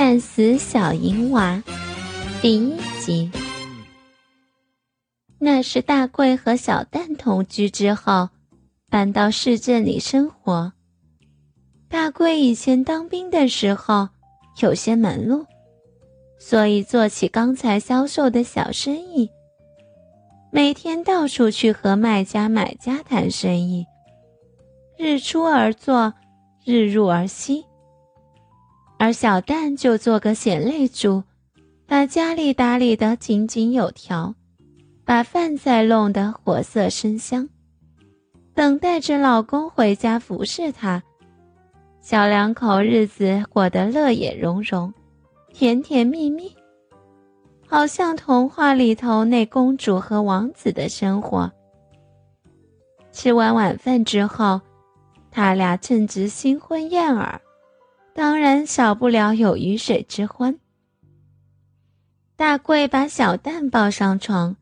[0.00, 1.62] 干死小银娃
[2.40, 3.30] 第一集。
[5.38, 8.30] 那是大贵和小蛋同居之后，
[8.88, 10.72] 搬到市镇里生活。
[11.86, 14.08] 大贵以前当兵的时候
[14.62, 15.44] 有些门路，
[16.38, 19.28] 所以做起钢材销售的小生意，
[20.50, 23.84] 每天到处去和卖家买家谈生意，
[24.96, 26.14] 日出而作，
[26.64, 27.66] 日入而息。
[29.02, 31.22] 而小蛋就做个贤内助，
[31.86, 34.34] 把家里打理得井井有条，
[35.06, 37.48] 把饭菜弄得活色生香，
[38.52, 41.02] 等待着老公回家服侍她。
[42.02, 44.92] 小两口日子过得乐也融融，
[45.50, 46.54] 甜甜蜜蜜，
[47.66, 51.50] 好像童话里头那公主和王子的生活。
[53.12, 54.60] 吃完晚饭之后，
[55.30, 57.40] 他俩正值新婚燕尔。
[58.14, 60.58] 当然少不了有鱼水之欢。
[62.36, 64.56] 大贵把小蛋抱上床，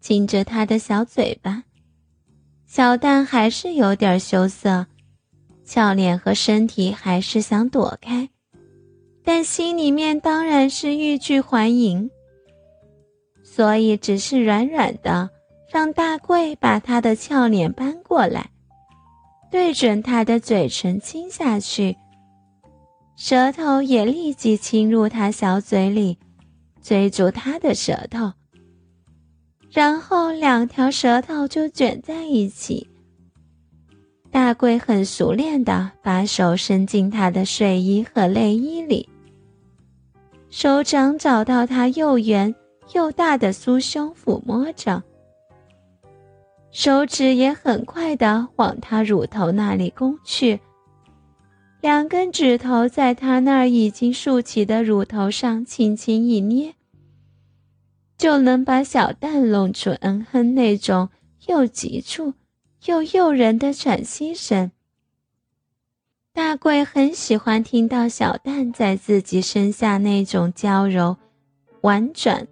[0.00, 1.64] 亲着他的小嘴巴。
[2.66, 4.86] 小蛋还是有点羞涩，
[5.64, 8.28] 俏脸和身体还是想躲开，
[9.22, 12.10] 但心里面当然是欲拒还迎。
[13.42, 15.28] 所以只是软软的，
[15.70, 18.50] 让大贵把他的俏脸搬过来，
[19.50, 21.96] 对准他的嘴唇亲下去。
[23.16, 26.18] 舌头也立即侵入他小嘴里，
[26.82, 28.32] 追逐他的舌头，
[29.70, 32.88] 然后两条舌头就卷在一起。
[34.30, 39.08] 大贵很熟练的把手伸进他的睡衣和内衣里，
[40.48, 42.52] 手掌找到他又圆
[42.94, 45.02] 又大的酥胸抚摸着，
[46.70, 50.58] 手指也很快的往他乳头那里攻去。
[51.82, 56.76] 两根指头在他那儿已经竖起的乳头上轻轻一捏，
[58.16, 61.08] 就能把小蛋弄出嗯哼那种
[61.48, 62.34] 又急促
[62.84, 64.70] 又诱人的喘息声。
[66.32, 71.16] 大贵很喜欢听到小蛋在自己身下那种娇柔、
[71.80, 72.46] 婉转、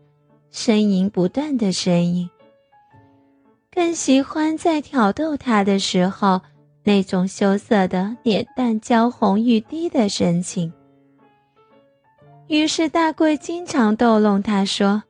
[0.53, 2.29] 呻吟不断的声音，
[3.71, 6.43] 更喜欢在挑逗他的时候。
[6.83, 10.73] 那种羞涩的脸蛋娇红欲滴的神情。
[12.49, 15.03] 于是大贵经常逗弄他说：“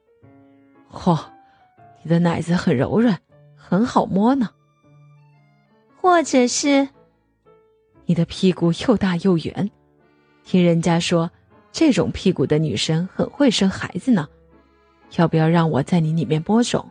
[0.92, 1.18] 嚯，
[2.02, 3.18] 你的奶子很柔软，
[3.54, 4.50] 很好摸呢。”
[5.96, 6.88] 或者是
[8.04, 9.70] ：“你的屁股又大又圆，
[10.44, 11.30] 听人家说
[11.72, 14.28] 这种屁股的女生很会生孩子呢，
[15.16, 16.90] 要不要让我在你里面播种？”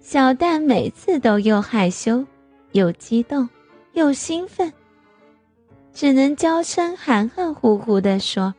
[0.00, 2.26] 小蛋每次都又害羞。
[2.72, 3.48] 又激动，
[3.92, 4.72] 又兴奋，
[5.92, 8.54] 只能娇声含含糊糊的说：“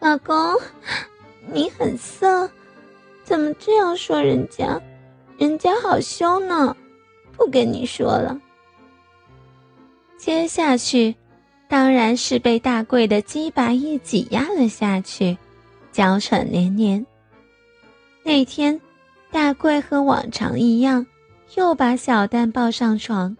[0.00, 0.36] 老公，
[1.52, 2.50] 你很色，
[3.22, 4.80] 怎么这样说人家？
[5.38, 6.76] 人家好凶呢，
[7.36, 8.40] 不跟你说了。”
[10.18, 11.14] 接下去，
[11.68, 15.36] 当然是被大贵的鸡巴一挤压了下去，
[15.92, 17.04] 娇喘连连。
[18.24, 18.80] 那天，
[19.30, 21.06] 大贵和往常一样。
[21.56, 23.36] 又把小蛋抱上床，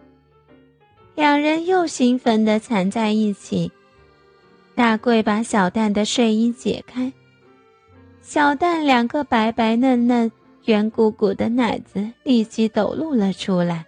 [1.15, 3.71] 两人又兴奋地缠在一起。
[4.73, 7.11] 大贵把小蛋的睡衣解开，
[8.21, 10.31] 小蛋两个白白嫩嫩、
[10.65, 13.85] 圆鼓鼓的奶子立即抖露了出来。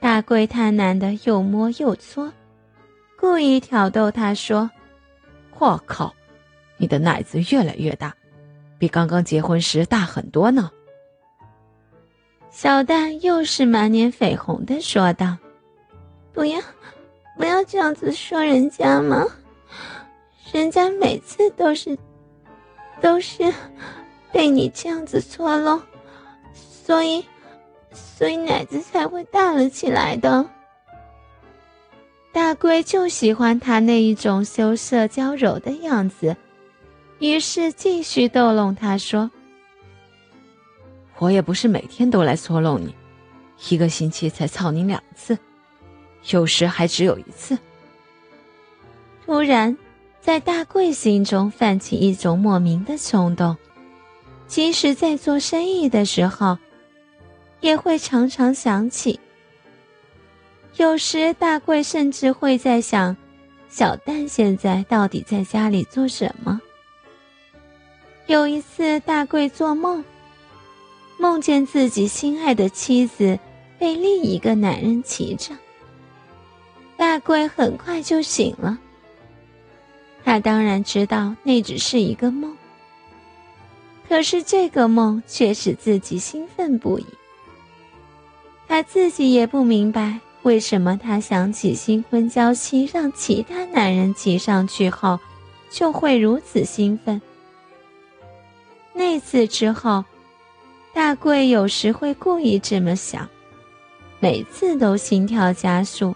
[0.00, 2.32] 大贵贪婪的又摸又搓，
[3.16, 4.70] 故意挑逗他说
[5.58, 6.12] ：“我靠，
[6.76, 8.14] 你的奶子越来越大，
[8.78, 10.70] 比刚刚结婚时大很多呢。”
[12.52, 15.38] 小蛋又是满脸绯红的说道
[16.34, 16.60] ：“不要，
[17.38, 19.26] 不要这样子说人家嘛，
[20.52, 21.98] 人家每次都是，
[23.00, 23.52] 都是
[24.30, 25.80] 被你这样子搓弄，
[26.54, 27.24] 所以，
[27.90, 30.46] 所以奶子才会大了起来的。”
[32.32, 36.36] 大龟就喜欢他那一种羞涩娇柔的样子，
[37.18, 39.30] 于是继续逗弄他说。
[41.18, 42.94] 我也不是每天都来搓弄你，
[43.68, 45.38] 一个星期才操你两次，
[46.30, 47.56] 有时还只有一次。
[49.24, 49.76] 突然，
[50.20, 53.56] 在大贵心中泛起一种莫名的冲动，
[54.46, 56.58] 即使在做生意的时候，
[57.60, 59.20] 也会常常想起。
[60.76, 63.16] 有时，大贵甚至会在想，
[63.68, 66.60] 小蛋现在到底在家里做什么。
[68.26, 70.04] 有一次，大贵做梦。
[71.22, 73.38] 梦见自己心爱的妻子
[73.78, 75.54] 被另一个男人骑着，
[76.96, 78.76] 大贵很快就醒了。
[80.24, 82.56] 他当然知道那只是一个梦，
[84.08, 87.06] 可是这个梦却使自己兴奋不已。
[88.66, 95.20] 他自己也不明白为什么他想起新婚娇妻让其他男人骑上去后，
[95.70, 97.22] 就会如此兴奋。
[98.92, 100.04] 那次之后，
[100.94, 103.28] 大贵有时会故意这么想，
[104.20, 106.14] 每次都心跳加速，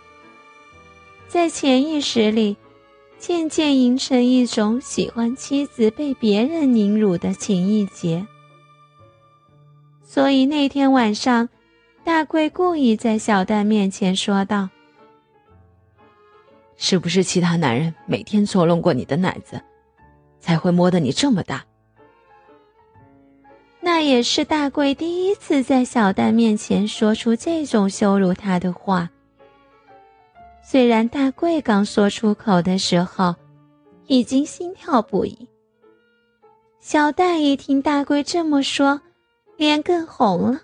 [1.28, 2.56] 在潜意识里。
[3.18, 8.26] 渐渐形成一种喜欢妻子被别人凌辱的情意结，
[10.04, 11.48] 所以那天晚上，
[12.04, 14.68] 大贵故意在小蛋面前说道
[16.76, 19.62] ：“是不是其他男人每天捉弄过你的奶子，
[20.38, 21.64] 才会摸得你这么大？”
[23.96, 29.08] 那也是大贵第一次在小蛋面前说出这种羞辱他的话。
[30.62, 33.34] 虽然大贵刚说出口的时候，
[34.06, 35.48] 已经心跳不已。
[36.78, 39.00] 小蛋一听大贵这么说，
[39.56, 40.60] 脸更红了，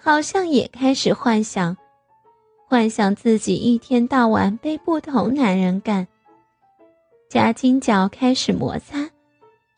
[0.00, 1.76] 好像也开始幻想，
[2.66, 6.08] 幻想自己一天到晚被不同男人干。
[7.28, 9.10] 夹金角开始摩擦，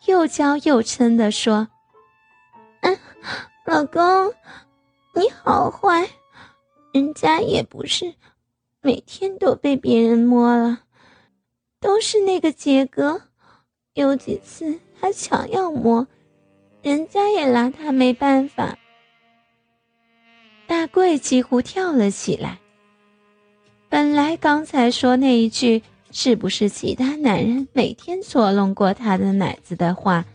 [0.06, 1.66] 又娇又嗔地说：“，
[3.66, 4.32] 老公，
[5.14, 6.08] 你好坏，
[6.92, 8.14] 人家也不是。”
[8.82, 10.80] 每天都被别人摸了，
[11.80, 13.22] 都是那个杰哥。
[13.94, 16.06] 有几次他强要摸，
[16.82, 18.76] 人家也拿他没办法。
[20.66, 22.58] 大贵几乎跳了起来。
[23.88, 25.82] 本来刚才说那一句
[26.12, 30.26] “是不是其他男人每天搓弄过他的奶子”的话，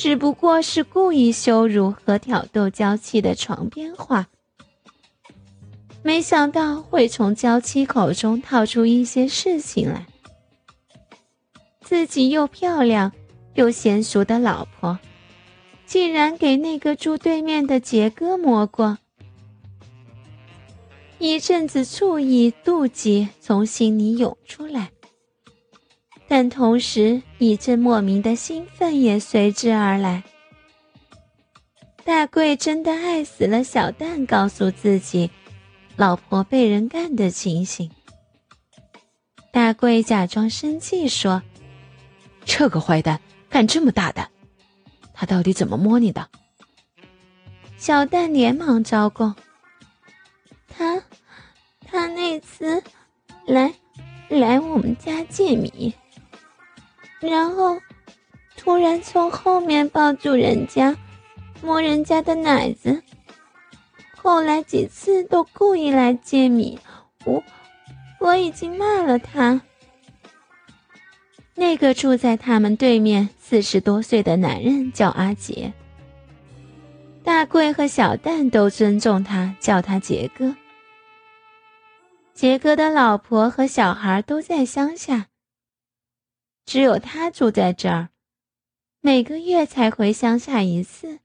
[0.00, 4.28] 只不过是故意羞辱和挑逗娇妻的床边话。
[6.02, 10.06] 没想到会从娇妻口中套出一些事情来。
[11.82, 13.12] 自己又漂亮
[13.52, 14.98] 又娴熟的老婆，
[15.84, 18.96] 竟然给那个住对面的杰哥摸过。
[21.18, 24.92] 一阵子醋意、妒忌从心里涌出来，
[26.30, 30.22] 但同时一阵莫名的兴奋也随之而来。
[32.04, 35.28] 大贵真的爱死了小蛋，告诉自己。
[35.96, 37.90] 老婆被人干的情形，
[39.52, 41.42] 大贵假装生气说
[42.46, 44.30] ：“这个坏蛋敢这么大胆，
[45.12, 46.28] 他到底怎么摸你的？”
[47.76, 49.34] 小蛋连忙招供
[50.70, 51.02] ：“他，
[51.84, 52.80] 他那次
[53.46, 53.74] 来
[54.28, 55.92] 来我们家借米，
[57.20, 57.78] 然后
[58.56, 60.96] 突然从后面抱住人家，
[61.62, 63.02] 摸人家的奶子。”
[64.22, 66.78] 后来几次都故意来借米，
[67.24, 67.42] 我
[68.18, 69.62] 我已经骂了他。
[71.54, 75.72] 那个住在他们对面四十多岁的男人叫阿杰，
[77.24, 80.54] 大贵和小蛋都尊重他，叫他杰哥。
[82.34, 85.26] 杰哥的老婆和小孩都在乡下，
[86.64, 88.10] 只有他住在这儿，
[89.00, 91.20] 每个月才回乡下一次。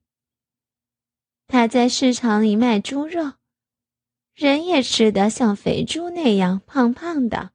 [1.48, 3.34] 他在市场里卖猪肉，
[4.34, 7.52] 人也吃得像肥猪那样胖胖的，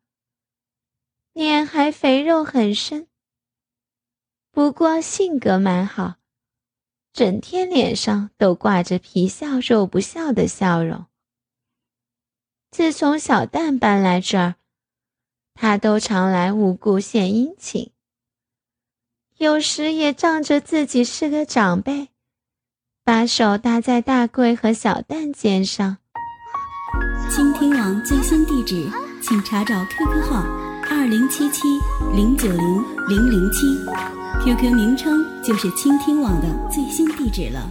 [1.33, 3.09] 脸还肥肉很深。
[4.53, 6.17] 不过性格蛮好，
[7.13, 11.07] 整天脸上都挂着皮笑肉不笑的笑容。
[12.71, 14.55] 自从小蛋搬来这儿，
[15.63, 17.91] 他都常来无故献殷勤，
[19.37, 22.09] 有时也仗着自己是个长辈。
[23.05, 25.99] 把手搭在大贵和小蛋肩上。
[27.29, 28.89] 倾听网最新地址，
[29.23, 30.43] 请查找 QQ 号
[30.89, 31.69] 二零七七
[32.17, 33.67] 零九零零零七
[34.43, 37.71] ，QQ 名称就是倾听网的最新地址了。